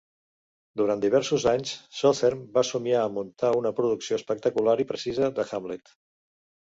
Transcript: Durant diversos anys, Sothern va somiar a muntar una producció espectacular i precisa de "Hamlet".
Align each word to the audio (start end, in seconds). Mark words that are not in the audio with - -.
Durant 0.79 1.01
diversos 1.03 1.43
anys, 1.51 1.73
Sothern 1.99 2.41
va 2.57 2.63
somiar 2.69 3.03
a 3.03 3.11
muntar 3.19 3.53
una 3.61 3.73
producció 3.81 4.19
espectacular 4.21 4.79
i 4.85 4.89
precisa 4.93 5.31
de 5.41 5.47
"Hamlet". 5.53 5.97